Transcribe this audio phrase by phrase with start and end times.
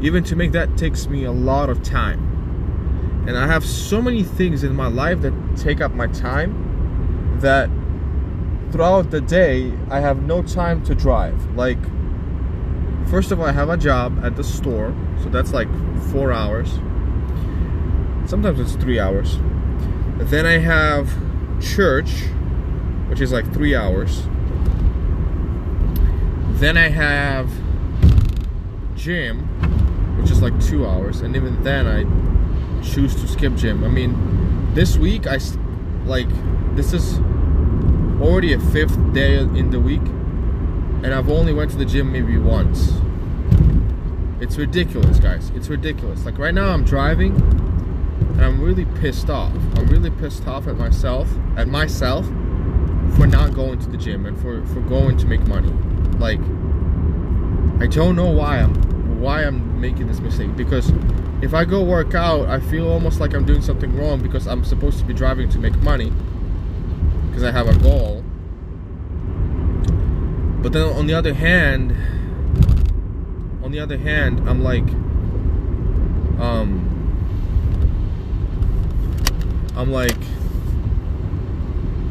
[0.00, 3.24] Even to make that takes me a lot of time.
[3.26, 7.68] And I have so many things in my life that take up my time that
[8.72, 11.54] throughout the day I have no time to drive.
[11.54, 11.78] Like
[13.08, 15.68] first of all, I have a job at the store, so that's like
[16.10, 16.70] four hours.
[18.26, 19.36] Sometimes it's three hours.
[20.16, 21.10] Then I have
[21.60, 22.22] church,
[23.08, 24.22] which is like three hours.
[26.58, 27.50] Then I have
[28.94, 29.40] gym,
[30.18, 32.04] which is like two hours, and even then I
[32.82, 33.84] choose to skip gym.
[33.84, 35.38] I mean, this week I
[36.06, 36.28] like
[36.74, 37.18] this is
[38.22, 40.00] already a fifth day in the week
[41.02, 42.92] and I've only went to the gym maybe once.
[44.40, 45.50] It's ridiculous, guys.
[45.50, 46.24] It's ridiculous.
[46.24, 49.52] Like right now I'm driving and I'm really pissed off.
[49.76, 52.24] I'm really pissed off at myself, at myself
[53.16, 55.72] for not going to the gym and for for going to make money.
[56.18, 56.40] Like
[57.82, 60.92] I don't know why I'm why I'm making this mistake because
[61.42, 64.62] if I go work out, I feel almost like I'm doing something wrong because I'm
[64.62, 66.12] supposed to be driving to make money
[67.32, 68.22] because I have a goal
[70.62, 71.90] but then on the other hand,
[73.64, 74.88] on the other hand, I'm like,
[76.40, 76.88] um,
[79.74, 80.16] I'm like,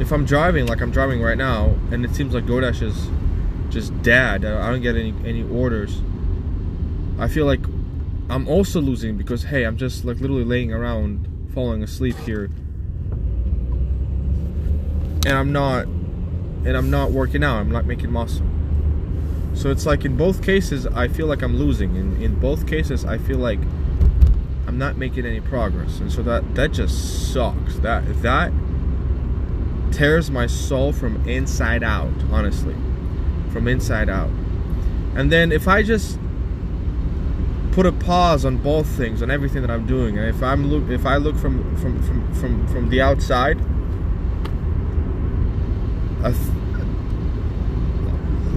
[0.00, 3.08] if I'm driving like I'm driving right now, and it seems like DoorDash is
[3.72, 6.02] just dead, I don't get any any orders.
[7.20, 7.64] I feel like
[8.28, 12.50] I'm also losing because hey, I'm just like literally laying around, falling asleep here,
[15.26, 15.86] and I'm not
[16.64, 17.58] and I'm not working out.
[17.58, 18.46] I'm not making muscle.
[19.54, 21.96] So it's like in both cases, I feel like I'm losing.
[21.96, 23.58] In in both cases, I feel like
[24.66, 27.76] I'm not making any progress, and so that that just sucks.
[27.78, 28.52] That that
[29.92, 32.12] tears my soul from inside out.
[32.30, 32.74] Honestly,
[33.52, 34.30] from inside out.
[35.14, 36.18] And then if I just
[37.72, 40.88] put a pause on both things, on everything that I'm doing, and if I'm look,
[40.90, 43.58] if I look from from from from from the outside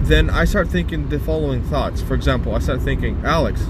[0.06, 2.00] then I start thinking the following thoughts.
[2.00, 3.60] For example, I start thinking, Alex,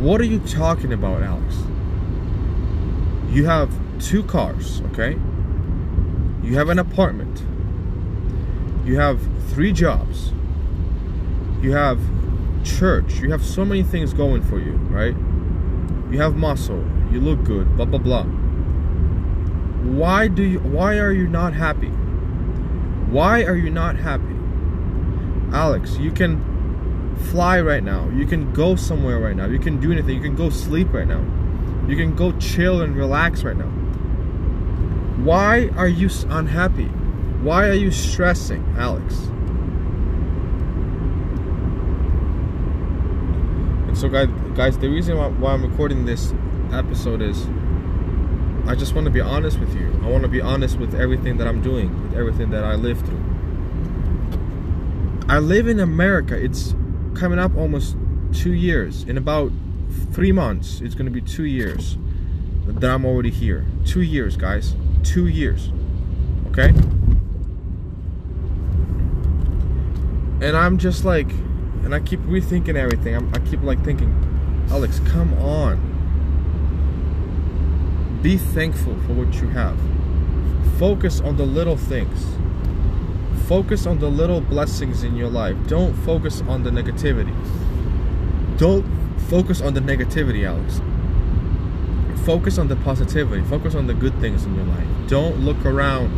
[0.00, 1.56] what are you talking about, Alex?
[3.34, 5.12] You have two cars, okay?
[6.42, 7.42] You have an apartment.
[8.86, 9.18] You have
[9.48, 10.32] three jobs.
[11.62, 11.98] You have
[12.64, 13.14] church.
[13.14, 15.16] You have so many things going for you, right?
[16.12, 16.84] You have muscle.
[17.10, 18.45] You look good, blah blah blah
[19.86, 21.88] why do you why are you not happy?
[23.10, 24.34] Why are you not happy?
[25.52, 28.08] Alex you can fly right now.
[28.10, 29.46] You can go somewhere right now.
[29.46, 30.16] You can do anything.
[30.16, 31.24] You can go sleep right now.
[31.88, 33.70] You can go chill and relax right now.
[35.22, 36.88] Why are you unhappy?
[37.42, 39.14] Why are you stressing alex?
[43.86, 46.32] And so guys guys the reason why, why i'm recording this
[46.72, 47.46] episode is
[48.68, 50.00] I just want to be honest with you.
[50.02, 52.98] I want to be honest with everything that I'm doing, with everything that I live
[53.00, 53.24] through.
[55.28, 56.36] I live in America.
[56.36, 56.74] It's
[57.14, 57.96] coming up almost
[58.32, 59.04] two years.
[59.04, 59.52] In about
[60.12, 61.96] three months, it's gonna be two years
[62.66, 63.66] that I'm already here.
[63.84, 64.74] Two years, guys.
[65.02, 65.70] Two years.
[66.48, 66.68] Okay?
[70.44, 71.30] And I'm just like,
[71.84, 73.14] and I keep rethinking everything.
[73.14, 74.12] I'm, I keep like thinking,
[74.70, 75.95] Alex, come on.
[78.26, 79.78] Be thankful for what you have.
[80.80, 82.26] Focus on the little things.
[83.46, 85.56] Focus on the little blessings in your life.
[85.68, 87.32] Don't focus on the negativity.
[88.58, 88.84] Don't
[89.30, 90.80] focus on the negativity, Alex.
[92.26, 93.44] Focus on the positivity.
[93.44, 94.88] Focus on the good things in your life.
[95.06, 96.10] Don't look around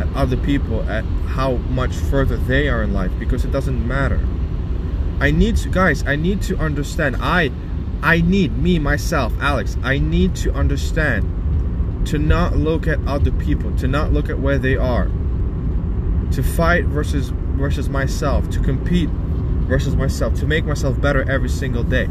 [0.00, 1.04] at other people at
[1.36, 4.18] how much further they are in life because it doesn't matter.
[5.20, 7.14] I need to guys, I need to understand.
[7.20, 7.52] I
[8.02, 9.76] I need me myself, Alex.
[9.82, 14.58] I need to understand to not look at other people, to not look at where
[14.58, 15.08] they are.
[16.32, 19.08] To fight versus versus myself, to compete
[19.68, 22.04] versus myself, to make myself better every single day.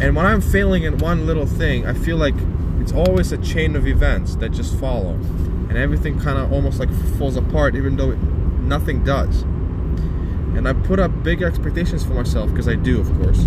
[0.00, 2.34] And when I'm failing in one little thing, I feel like
[2.80, 5.14] it's always a chain of events that just follow.
[5.14, 9.42] And everything kind of almost like falls apart, even though nothing does.
[9.42, 13.46] And I put up big expectations for myself, because I do, of course.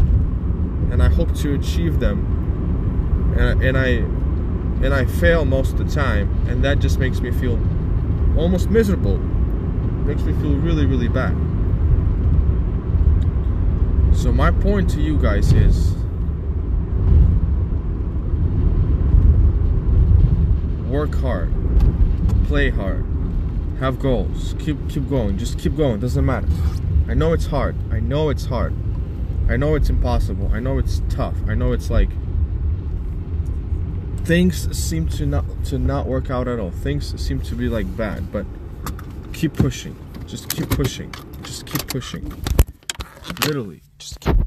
[0.95, 3.35] And I hope to achieve them.
[3.37, 3.87] And, and I
[4.85, 7.59] and I fail most of the time, and that just makes me feel
[8.37, 9.17] almost miserable.
[9.17, 11.33] Makes me feel really, really bad.
[14.15, 15.93] So my point to you guys is
[20.87, 21.51] work hard,
[22.47, 23.05] play hard,
[23.81, 26.47] have goals, keep keep going, just keep going, doesn't matter.
[27.09, 27.75] I know it's hard.
[27.91, 28.73] I know it's hard.
[29.47, 30.49] I know it's impossible.
[30.53, 31.35] I know it's tough.
[31.47, 32.09] I know it's like
[34.25, 36.71] things seem to not to not work out at all.
[36.71, 38.45] Things seem to be like bad, but
[39.33, 39.95] keep pushing.
[40.25, 41.13] Just keep pushing.
[41.43, 42.33] Just keep pushing.
[43.45, 44.44] Literally, just keep